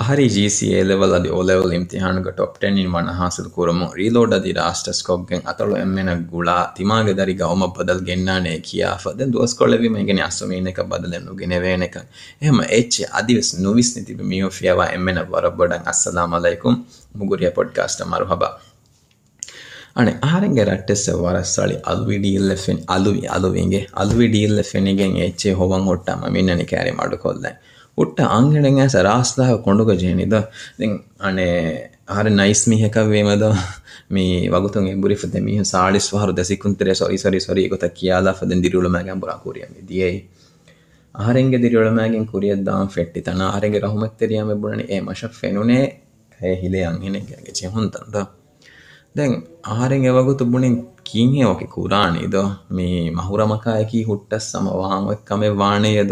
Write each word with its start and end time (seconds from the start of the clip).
އަހަރީ 0.00 0.24
ޖީސީ 0.36 0.66
އޭލެވަލް 0.74 1.12
އަދި 1.14 1.30
އޮލެވެލް 1.36 1.72
އިމްތިހާނުގެ 1.74 2.30
ޓޮޕް 2.38 2.54
ޓެންނިން 2.60 2.92
ވަނަ 2.94 3.12
ހާސިލު 3.20 3.48
ކުރުމުން 3.56 3.92
ރީލޯޑް 3.98 4.32
އަދި 4.34 4.50
ރާސްޓަސް 4.58 5.02
ކޮށްގެން 5.08 5.42
އަތޮޅު 5.48 5.74
އެންމެނަށް 5.80 6.22
ގުޅާ 6.32 6.56
ތިމާގެ 6.76 7.12
ދަރިގަ 7.18 7.44
އޮމަށް 7.50 7.74
ބަދަލު 7.76 8.02
ގެންނާނޭ 8.08 8.50
ކިޔާފަ 8.66 9.10
ދެން 9.18 9.32
ދުވަސްކޮޅެވީމަ 9.34 9.96
އިގެނެ 10.00 10.22
އަސުމީނެކަށް 10.26 10.88
ބަދަލެއް 10.92 11.24
ނުގެނެވޭނެކަން 11.28 12.08
އެހެމަ 12.40 12.64
އެއްޗެ 12.72 13.02
އަދިވެސް 13.14 13.52
ނުވިސްނި 13.64 14.00
ތިބި 14.06 14.24
މިހުން 14.30 14.54
ފިޔަވާ 14.58 14.84
އެންމެނަށް 14.92 15.30
ވަރަށް 15.32 15.56
ބޮޑަށް 15.58 15.84
އައްސަލާމު 15.86 16.32
ޢަލައިކުމް 16.36 16.78
މުގުރިޔަ 17.18 17.50
ޕޮޑްކާސްޓަ 17.56 18.04
މަރުހަބާ 18.12 18.48
އަނެ 19.96 20.12
އަހަރެންގެ 20.22 20.62
ރައްޓެއްސެއް 20.70 21.20
ވަރަށް 21.24 21.50
ސަޅި 21.56 21.76
އަލުވި 21.86 22.16
ޑީލްއެއް 22.24 22.62
ފެނި 22.64 22.80
އަލުވި 22.90 23.22
އަލުވިންގެ 23.32 23.80
އަލުވި 23.98 24.26
ޑީލްއެއް 24.34 24.70
ފެނިގެން 24.72 25.14
އެއްޗެ 25.20 25.48
ހޮވަން 25.58 25.84
ހުއްޓާމަ 25.88 26.26
މިންނަނި 26.34 26.64
ہٹ 27.97 28.19
ہاں 28.19 28.87
سراست 28.87 29.39
are 32.07 32.29
nice 32.29 32.67
می 32.67 32.89
کا 32.89 33.03
می 34.09 34.49
وگوتیں 34.49 34.95
بری 34.95 35.15
فد 35.15 35.35
می 35.35 35.63
ساڑی 35.63 35.99
سوار 35.99 36.29
دے 36.29 36.43
سکے 36.43 36.93
ساری 36.93 37.17
ساری 37.17 37.39
ساری 37.39 37.71
گوتہ 37.71 37.85
دیا 37.95 38.21
بہری 38.21 39.09
ہم 39.09 39.19
آ 41.15 41.33
رہے 41.33 41.43
دھمگی 41.43 42.53
فٹ 42.93 43.29
آ 43.29 43.61
رہے 43.61 43.79
رہ 43.79 44.05
میم 44.21 44.61
بوڑھانے 44.61 44.83
ای 44.83 44.99
مش 44.99 45.25
فین 45.33 45.57
ہنگ 45.57 47.07
دیں 49.15 49.27
آ 49.63 49.89
رہیں 49.89 50.09
وگوت 50.09 50.43
بڑی 50.43 50.75
کھینکے 51.03 51.65
کوران 51.65 52.17
می 52.69 53.09
مہور 53.09 53.45
مکی 53.45 54.03
ہٹ 54.03 54.41
سم 54.41 54.67
و 54.67 55.01
مد 55.01 56.11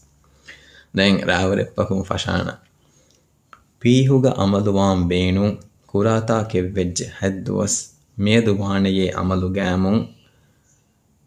دیں 0.93 1.11
راہو 1.27 1.55
رب 1.55 1.75
پکوں 1.75 2.03
فشانا 2.03 2.55
پی 3.81 3.95
ہو 4.07 4.23
گا 4.23 4.33
عمل 4.37 4.67
وام 4.67 5.07
بینوں 5.07 5.51
کوراتا 5.87 6.41
کے 6.43 6.61
وجہ 6.75 7.05
حد 7.21 7.45
دوس 7.47 7.73
میاد 8.17 8.47
وان 8.59 8.85
یہ 8.87 9.11
عمل 9.15 9.43
گاموں 9.55 9.99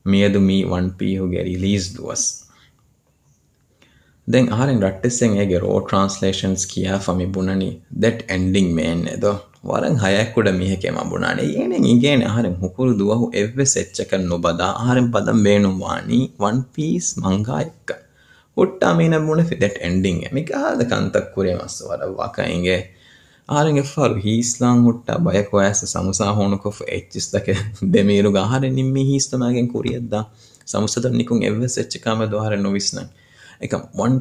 میاد 0.06 0.36
می 0.48 0.62
وان 0.64 0.88
پی 0.90 1.16
ہو 1.18 1.30
گے 1.32 1.42
ریلیز 1.44 1.92
دوس 1.96 2.22
دیں 4.28 4.46
آرین 4.52 4.82
رٹی 4.82 5.10
سیں 5.10 5.28
اے 5.38 5.48
گے 5.48 5.58
رو 5.58 5.78
ٹرانسلیشنز 5.88 6.66
کیا 6.66 6.98
فا 6.98 7.12
می 7.12 7.26
بنانی 7.34 7.70
دیٹ 8.02 8.22
اینڈنگ 8.26 8.74
میں 8.74 8.86
انے 8.92 9.16
دو 9.16 9.32
وارنگ 9.64 9.96
ہایا 9.96 10.24
کڑا 10.34 10.50
میہ 10.50 10.76
کے 10.76 10.90
ماں 10.90 11.04
بنانے 11.04 11.42
یہ 11.42 11.66
نہیں 11.66 12.00
گے 12.02 12.14
نہیں 12.16 12.28
آرین 12.28 12.54
حکر 12.62 12.92
دوہو 12.98 13.28
ایوے 13.34 13.64
سچکا 13.64 14.16
نوبادا 14.16 14.70
آرین 14.90 15.10
پادا 15.10 15.32
بینوں 15.44 15.72
وانی 15.80 16.26
وان 16.38 16.62
پیس 16.74 17.16
مانگا 17.18 17.58
ایک 17.58 17.86
کا 17.88 17.94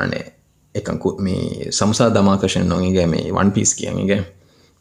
ہنکن 0.75 0.97
کو 0.97 1.17
می 1.19 1.63
سمسار 1.71 2.09
دماک 2.09 2.45
می 3.07 3.31
ون 3.31 3.49
پیسے 3.49 3.89
ہوں 3.89 4.07
گے 4.07 4.19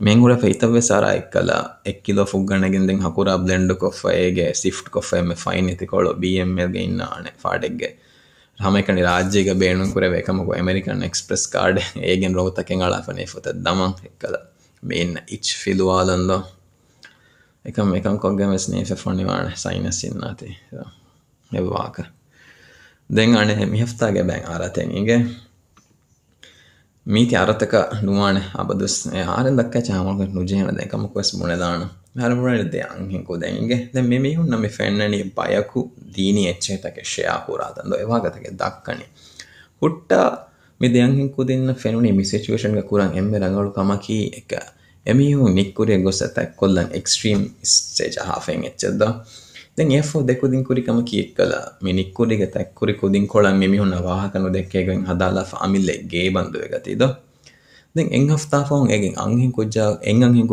میم 0.00 0.20
گوڑ 0.20 0.40
پیتو 0.40 0.80
سارا 0.80 1.08
اکلوکلو 1.08 2.24
فنگ 2.24 2.46
گندگا 2.46 3.36
بلڈ 3.36 3.72
کف 3.80 4.06
ہی 4.06 4.54
سیفٹ 4.54 4.90
کف 4.90 5.14
فائن 5.38 5.76
تک 5.76 5.94
بی 6.18 6.38
ایم 6.38 6.56
گانے 6.56 7.30
فاڈ 7.38 7.66
کے 7.80 7.86
رام 8.58 8.76
کنی 8.86 9.02
راجگ 9.02 9.48
بے 9.58 10.10
بیکم 10.10 10.46
کومریکن 10.46 11.02
ایسپرس 11.02 11.48
کارڈ 11.48 11.78
ہینگ 11.96 12.34
روت 12.34 12.60
کنگال 12.66 12.92
فن 13.06 13.16
پتہ 13.32 13.50
دمکل 13.64 14.34
میچ 14.82 15.56
فیلوالکم 15.56 18.00
کمک 18.00 18.40
میں 18.40 18.54
اس 18.54 18.68
واقعہ 21.50 22.23
دنگانے 23.10 23.64
میہفتا 23.64 24.08
گے 24.10 24.22
بینگ 24.22 24.44
آراتیں 24.46 24.84
انگے 24.84 25.16
میتی 27.06 27.36
آراتک 27.36 27.74
نوانے 28.02 28.40
آبا 28.54 28.74
دوس 28.80 29.06
آبدس 29.06 29.28
آرن 29.28 29.60
چاہاں 29.72 29.82
چامل 29.82 30.32
نوجہ 30.34 30.56
ہیں 30.56 30.64
دیں 30.78 30.88
کمکو 30.90 31.18
اس 31.18 31.34
مونے 31.34 31.56
دانا 31.56 31.78
میں 31.78 31.88
میارا 32.16 32.34
بونے 32.34 32.62
دے 32.62 32.80
آنگیں 32.82 33.22
کو 33.22 33.36
دیں 33.36 33.68
گے 33.68 33.76
دیں 33.94 34.02
میں 34.02 34.18
میں 34.18 34.34
ہوں 34.36 34.46
نمی 34.46 34.68
فیننی 34.68 35.22
بایکو 35.34 35.86
دینی 36.16 36.48
اچھے 36.48 36.76
تکے 36.76 37.02
شیعہ 37.04 37.38
ہو 37.48 37.58
رہا 37.58 37.70
تھا 37.70 37.82
دو 37.90 37.94
ایواغا 37.94 38.28
تکے 38.28 38.50
دککنی 38.60 39.04
ہٹا 39.82 40.22
می 40.80 40.88
دے 40.88 41.00
آنگیں 41.02 41.28
کو 41.28 41.42
دیں 41.44 41.74
فیننی 41.78 42.12
می 42.12 42.24
سیچویشن 42.24 42.74
کا 42.74 42.80
کوران 42.88 43.10
ایم 43.14 43.30
میں 43.30 43.40
رنگل 43.40 43.68
کی 44.02 44.18
ایک 44.34 44.52
ایمی 45.06 45.32
ہوں 45.34 45.48
نکوری 45.54 46.02
گوستا 46.04 46.44
کلن 46.58 46.86
ایکسٹریم 46.92 47.42
اس 47.62 47.80
اسٹیج 47.80 48.18
ہافیں 48.18 48.56
اچھے 48.56 48.90
دا 48.98 49.10
دنو 49.78 50.22
دیکھوکم 50.22 51.04
کی 51.04 51.34
واحکے 54.02 56.30
بندو 56.30 57.06
دیں 57.94 58.26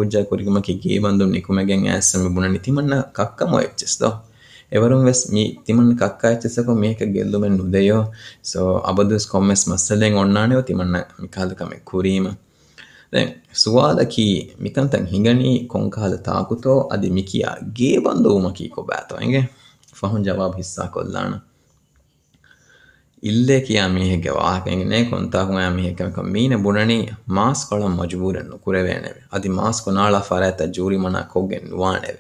جاجا 0.04 0.24
کومکے 0.24 1.00
بند 1.00 1.22
نکنی 1.22 2.58
تیمن 2.58 2.92
ککم 3.14 3.54
یہ 3.54 3.60
چیزیں 3.76 5.06
مس 5.06 5.28
تم 5.66 5.96
کچے 5.96 6.74
میل 6.74 7.60
ادو 7.60 8.04
سو 8.44 8.78
آبدو 8.78 9.16
اس 9.16 9.28
کو 9.28 9.42
میس 9.42 9.68
مسلو 9.68 10.62
تیم 10.62 10.82
کلکوریم 11.32 12.28
سوال 13.54 14.06
کی 14.06 14.48
مکن 14.60 14.88
تھینگنی 14.88 15.68
کنکال 15.70 16.18
تاکتو 16.18 16.90
مکیا 17.12 17.56
گی 17.78 17.98
بندو 17.98 18.40
مکتو 18.40 19.18
ہنگے 19.22 19.40
فہ 19.96 20.24
جواب 20.24 20.52
حساکلے 20.60 21.20
کو 26.16 26.24
مین 26.24 26.64
بوڑنی 26.64 27.06
مسک 27.28 27.74
مجبورس 27.74 29.82
کو 29.82 29.92
منا 30.98 31.22
کھو 31.22 31.50
گے 31.50 31.60
نوانے 31.64 32.12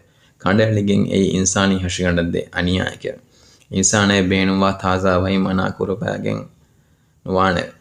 کنڈیس 0.41 1.57
ہشدے 1.85 2.41
انیسانے 3.71 4.21
بینو 4.21 4.67
تاز 4.81 5.05
وئ 5.23 5.37
منا 5.37 5.69
کور 5.69 5.87
گوانے 7.25 7.80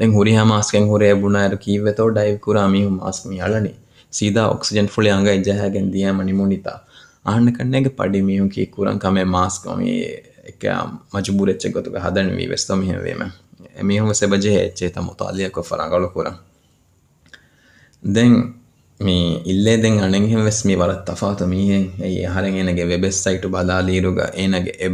دیں 0.00 0.08
گریسکری 0.08 1.78
بڑے 1.78 2.36
کیوں 2.36 2.68
معلنگ 3.20 3.66
سیدا 4.10 4.44
آکن 4.44 4.86
فلی 4.86 5.10
ہاں 5.10 5.36
جگہ 5.36 6.12
منی 6.12 6.32
منیتا 6.32 6.70
آنک 7.24 7.86
پڑی 7.96 8.20
میم 8.22 8.48
کیمس 8.48 9.66
مجبور 11.14 11.52
چتک 11.52 11.88
میسم 12.16 12.84
میم 13.82 14.10
بجے 14.30 14.68
چیت 14.74 14.98
موت 14.98 15.22
فرآل 15.68 16.24
دین 18.02 18.40
می 19.00 19.76
دنگ 19.76 20.00
می 20.64 20.74
وار 20.74 20.94
تفات 20.94 21.42
میری 21.42 23.10
سیٹ 23.10 23.46
بدال 23.46 23.90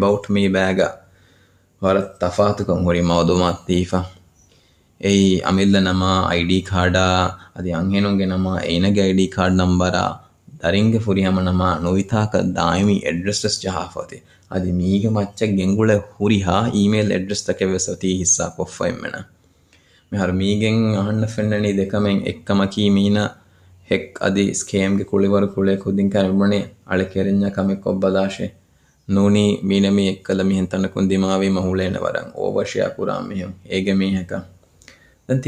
گوٹ 0.00 0.30
می 0.30 0.48
بر 0.48 2.00
تفات 2.00 2.62
کا 2.66 2.74
مدو 3.02 3.38
محف 3.38 3.94
یہ 5.00 5.44
آ 5.44 5.50
می 5.50 5.64
ڈی 6.42 6.60
کارڈا 6.60 7.06
ادا 7.54 7.78
ہاں 7.78 8.94
گئی 8.96 9.26
کارڈ 9.26 9.52
نمبر 9.52 9.94
درینگ 10.62 10.96
پریم 11.04 11.40
نوئتا 11.40 12.24
تھا 12.24 12.24
کہ 12.32 12.42
دائمی 12.50 12.98
اڈرستی 13.04 13.68
اد 14.50 14.66
گا 15.04 16.58
ایمل 16.72 17.12
اڈرس 17.12 17.50
کے 17.58 17.64
ویسے 17.64 18.12
ہاف 18.42 18.82
امر 18.82 20.30
منی 20.32 21.72
میم 21.72 22.64
کھی 22.70 22.88
مینک 22.90 24.18
ادی 24.20 24.48
اسکے 24.50 24.86
کول 25.06 25.26
کے 27.12 27.92
باش 28.02 28.40
نونی 29.08 29.46
مین 29.62 29.94
میکل 29.94 30.42
میتھ 30.42 30.76
دِما 31.10 31.38
موشی 31.38 32.80
آپ 32.80 33.00
میم 33.00 33.50
یہ 33.64 33.92
دک 35.28 35.46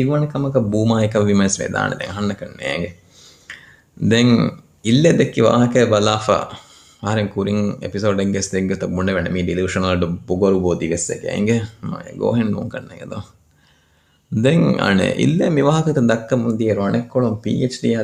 میرے 15.57 17.01
کو 17.09 17.35
پیچھے 17.35 17.95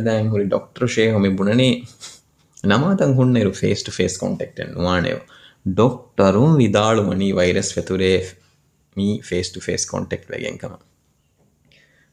ڈاکٹر 0.45 0.87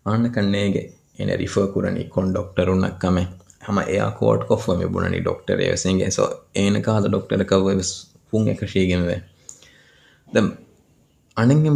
این 0.06 0.32
کنگے 0.34 0.88
ریفر 1.38 1.66
کرن 1.76 2.34
ڈاکٹروں 2.34 2.80
کا 3.00 3.10
میں 3.10 3.24
کوئی 4.18 4.86
بڑنی 4.86 5.20
ڈاکٹر 5.20 5.76
سوکا 5.76 6.10
تو 6.10 6.92
آپ 6.92 7.08
ڈاکٹر 7.08 7.44
کا 7.44 7.60
پویں 8.32 8.54
کشمیں 8.54 9.16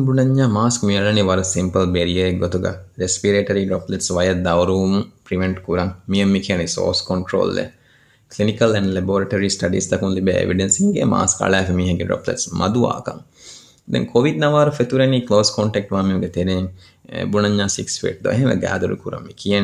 بڑھنے 0.06 0.48
مسک 0.48 0.84
میلے 0.84 1.22
وار 1.22 1.42
سیمپل 1.44 1.92
بھرے 1.92 2.32
گا 2.40 2.74
ریسپرٹری 3.00 3.66
ڈراپٹس 3.66 4.12
ویم 4.12 5.02
پریوینٹ 5.24 5.64
کو 5.64 5.78
میم 6.08 6.34
مکھانے 6.34 6.68
sauce 6.68 7.02
control 7.02 7.60
clinical 8.32 8.76
and 8.76 8.88
laboratory 8.88 9.46
studies 9.46 10.04
evidence 10.28 10.82
ہوں 10.82 10.94
گے 10.96 11.04
مسک 11.04 11.42
می 11.70 11.90
ہوں 11.90 11.98
ڈراپس 12.00 12.48
مدں 12.54 13.18
د 13.88 14.06
کوڈ 14.12 14.38
نوار 14.38 14.68
پتو 14.78 14.98
روز 14.98 15.52
کانٹیکٹ 15.52 15.92
ممکن 15.92 16.50
ہے 16.50 16.56
کہیں 17.04 17.26
بوڑن 17.32 17.68
سکس 17.70 18.00
فیٹ 18.02 18.24
دو 18.24 18.30
رکیے 18.92 19.60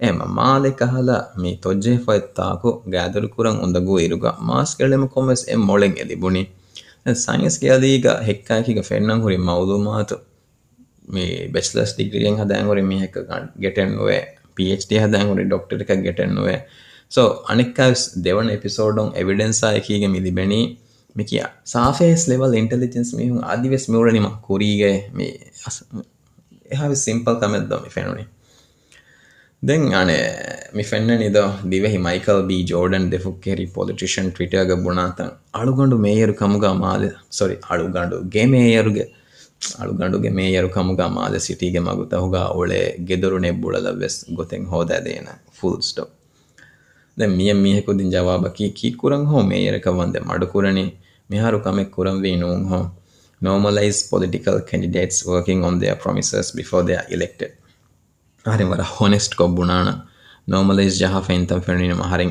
ای 0.00 0.10
ممالک 0.12 0.78
کاجے 0.78 1.96
فا 2.04 2.54
کو 2.62 2.70
گیدرکر 2.92 3.46
ادو 3.46 4.16
مسلم 4.42 5.06
کو 5.06 5.22
مسئر 5.22 5.56
موڑ 5.58 5.82
کے 5.96 6.16
بونی 6.16 6.44
سائنس 7.16 7.58
کے 7.58 8.82
فنڈری 8.82 9.36
موت 9.38 10.12
می 11.08 11.26
بچلرس 11.52 11.96
ڈگری 11.96 12.28
ہاں 12.28 13.40
گیٹ 13.62 13.78
پی 14.54 14.64
ایچ 14.64 14.88
ڈی 14.88 14.98
ہزار 14.98 15.42
ڈاکٹر 15.50 15.88
گیٹ 16.02 16.20
نو 16.28 16.46
سوک 17.10 17.50
دیوسو 18.24 18.90
ایڈنس 19.14 19.64
آگ 19.64 20.10
میری 20.10 20.30
بین 20.30 20.52
می 21.16 21.24
سافیس 21.64 22.28
لوٹلیجنس 22.28 23.14
میم 23.14 23.44
آس 23.44 23.88
میوڑنی 23.88 24.18
می 24.18 25.32
میسپل 26.72 27.34
دے 29.62 29.94
آنے 29.94 30.32
می 30.72 30.82
فن 30.82 31.34
دِو 31.34 32.04
ہائی 32.04 32.18
کل 32.18 32.62
جورڈن 32.62 33.12
دے 33.12 33.18
فوکری 33.18 33.66
پالٹیشن 33.66 34.28
ٹویٹر 34.28 34.64
گ 34.64 34.84
بنا 34.84 35.08
تال 35.08 35.68
گنڈ 35.78 35.94
میئر 35.94 36.32
کمگ 36.32 36.76
میری 36.76 37.54
آڈر 37.68 37.94
گاڈیں 37.94 40.30
میئر 40.30 40.66
کمگے 40.66 41.38
سٹی 41.38 41.78
مو 41.78 42.32
گا 42.32 42.48
یدرنے 43.08 43.52
بوڑھ 43.52 43.76
لوتے 43.76 44.56
ہوں 44.56 44.84
فل 45.52 45.68
اسٹاپ 45.78 46.19
جواب 47.16 48.56
کیے 48.56 48.68
کی 48.68 48.90
کورن 48.90 49.26
ہوں 49.26 49.42
میری 49.42 49.78
مڑ 50.26 50.44
کونی 50.44 50.90
می 51.30 51.38
ہار 51.38 51.58
کام 51.58 51.84
کرملز 53.42 54.10
پالیٹیل 54.10 54.48
کینڈیڈیٹس 54.70 55.26
وک 55.26 55.50
دیا 55.80 55.94
پامسرس 55.94 56.56
بفور 56.56 56.82
دے 56.82 56.96
آر 56.96 57.02
ایلیکٹ 57.08 57.44
آر 58.46 58.64
مر 58.64 58.80
ہٹ 58.80 59.40
بونا 59.40 60.00
نارملز 60.48 60.98
جہاں 60.98 61.20
فینی 61.26 61.46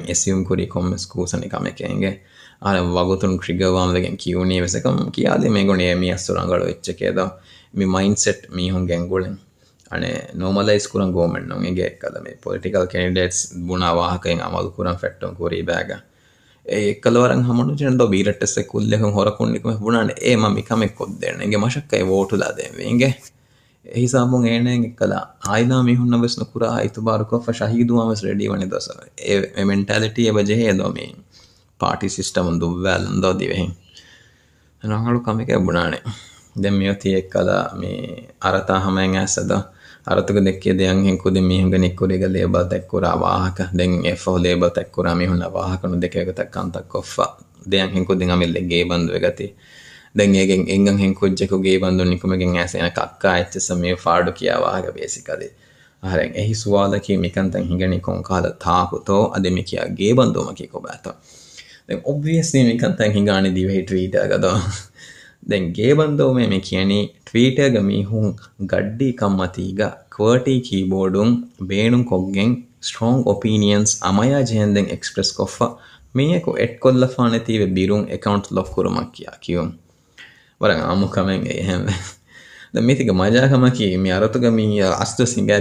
اسکول 0.07 0.59
ویگونیسم 0.59 1.41
کی 5.11 5.25
مائنڈ 7.85 8.17
سیٹ 8.17 8.49
می 8.49 8.71
ہوں 8.71 8.87
گنگوڑ 8.87 9.25
نارملائز 9.91 10.87
کریں 10.87 11.75
گے 11.75 11.89
پولیٹکل 12.43 12.85
کی 12.85 12.97
بُڑا 13.67 14.93
مل 15.37 15.61
بہ 15.61 15.93
ایک 16.65 17.07
لا 17.07 17.27
رہے 17.27 18.45
سے 18.45 18.61
بُنا 19.79 20.01
ای 20.17 20.35
ممی 20.35 20.61
کم 20.61 20.83
کو 20.95 21.05
مشکوٹ 21.57 22.33
گے 22.93 23.07
ساموں 24.07 24.43
آئی 25.47 25.63
دا 25.65 25.81
می 25.81 25.95
ہوں 25.95 26.27
تو 26.93 27.01
بار 27.01 27.19
شاہی 27.53 27.83
دوں 27.83 28.13
ریڈی 28.23 28.47
بنے 28.47 28.65
دس 28.65 28.89
مینٹالٹی 29.65 30.29
بجے 30.31 30.71
پارٹی 31.79 32.09
سسٹم 32.09 32.57
دب 32.59 33.25
و 33.25 33.33
دیں 33.33 33.65
کمے 35.25 35.45
کے 35.45 35.57
بونا 35.57 35.89
ایک 37.05 37.35
آرتا 38.39 38.85
ہم 38.85 38.97
آ 40.07 40.15
رہے 40.15 41.41
میگنی 41.41 41.89
کورگ 41.89 42.25
لے 42.25 42.45
بکر 42.45 43.03
واقع 43.19 43.63
دیکھ 43.73 44.99
می 45.15 45.27
بندے 48.83 49.47
جی 51.61 51.77
بند 51.77 52.01
سم 53.59 53.83
فاڑکی 54.03 54.49
آدھے 54.49 56.53
سواد 56.53 57.09
مکتنی 57.09 57.99
کن 57.99 58.23
کال 58.23 58.43
تھا 58.59 58.85
بندوکس 60.17 62.55
میکن 62.55 62.91
تھی 62.97 63.25
گھنے 63.25 63.49
دی 63.49 63.65
وی 63.65 63.81
ٹریٹ 63.81 64.15
آ 64.15 64.25
گ 64.25 64.45
دے 65.43 65.59
گے 65.77 65.93
بندو 65.93 66.33
میم 66.33 66.59
کی 66.59 67.05
ٹویٹر 67.23 67.69
گی 67.69 68.03
ہوں 68.03 68.31
گڈ 68.71 69.03
کم 69.17 69.45
تھی 69.45 69.71
گوٹی 70.19 70.59
کی 70.59 70.83
بورڈ 70.83 71.15
ویڑ 71.59 71.91
کنگ 72.09 72.55
اسٹراگنس 72.79 73.97
امیا 74.01 74.41
جین 74.41 74.77
ایسپرس 74.77 75.31
می 76.15 76.39
کو 76.39 76.55
لے 76.91 77.07
بھو 77.75 77.95
اکاؤنٹ 78.13 78.47
کو 78.47 78.89
مکیا 78.89 79.31
کم 79.41 79.69
وم 80.61 81.07
کم 81.07 81.29
گے 81.43 81.61
میتی 82.81 83.03
کے 83.03 83.11
مزا 83.11 83.45
گی 83.73 84.11
ارتقا 84.11 84.49
می 84.49 84.81
اصل 84.81 85.47
کا 85.47 85.57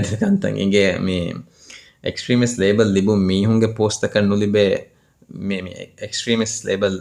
لبل 2.59 2.93
لیبو 2.95 3.17
می 3.17 3.45
ہوں 3.45 3.61
گے 3.61 3.67
پوسٹ 3.67 4.05
کربے 4.13 4.69
میم 5.31 5.67
ایسٹریس 5.97 6.65
لے 6.65 6.77
بھول 6.77 7.01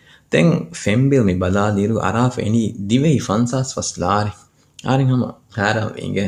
تین 0.31 0.51
فیمبل 0.73 1.19
میں 1.19 1.33
بدا 1.35 1.69
دیرو 1.75 1.99
عراف 1.99 2.37
اینی 2.37 2.69
فین 2.69 2.89
دِو 2.89 3.17
فنسا 3.25 3.61
فسٹ 3.65 3.99
آرین 4.83 5.09
ہم 5.09 5.23
خیر 5.49 5.77
آوئیں 5.77 6.13
گے 6.15 6.27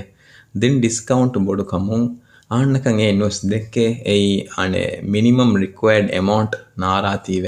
دن 0.61 0.79
ڈسکاؤنٹ 0.81 1.37
اے 2.99 3.11
نو 3.11 3.27
دیکھے 3.43 3.87
ای 4.05 4.39
آنے 4.57 4.85
مینیمم 5.03 5.55
ریکوڈ 5.57 6.11
اموٹ 6.13 6.55
نا 6.77 7.01
راتی 7.01 7.41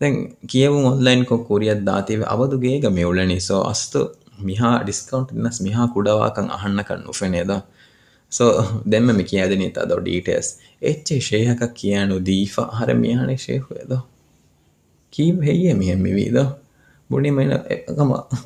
تنگ 0.00 0.24
کے 0.48 0.66
آن 0.66 1.02
لائن 1.04 1.24
کو 1.24 1.36
کوریا 1.38 1.74
تو 1.84 2.58
گے 2.62 2.82
گا 2.82 2.88
میولنی 2.88 3.38
سو 3.38 3.60
اس 3.62 3.96
میہا 4.38 4.76
ڈسکاؤنٹ 4.86 5.32
میہا 5.60 5.86
کوروک 5.94 6.38
ہانکے 6.62 7.58
سو 8.32 8.50
دن 8.84 9.06
میں 9.06 9.24
کھیل 9.24 9.58
نیتو 9.58 9.98
ڈیٹس 9.98 10.54
یچ 10.82 11.12
شی 11.22 11.46
ہک 11.48 11.62
کھی 11.76 11.96
ہوں 11.96 12.18
دفاع 12.20 12.64
آر 12.72 12.94
شیح 13.36 13.58
ہوئے 13.60 13.84
دو 13.84 13.96
میم 15.78 16.04
دو 16.34 16.44
بونی 17.10 17.30
می 17.30 17.44
نک 17.44 17.62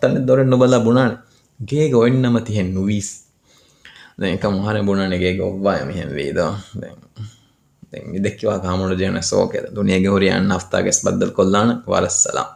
تلا 0.00 0.78
بھنا 0.78 1.04
گے 1.60 1.90
گو 1.92 2.06
مت 2.30 2.50
ہے 2.50 2.62
نوس 2.62 3.08
مار 4.44 4.80
بونا 4.86 5.08
گے 5.16 5.36
گوا 5.38 5.74
میم 5.86 6.08
بی 6.14 6.30
دو 6.32 6.48
دیکھو 8.24 8.50
گامڑ 8.62 8.94
جینے 8.94 9.20
سو 9.20 9.46
کہ 9.46 9.60
دنیا 9.76 9.98
گے 10.04 10.30
نفتا 10.40 10.80
کے 10.82 10.90
بدل 11.04 11.30
کو 11.36 11.44
سلام 12.10 12.55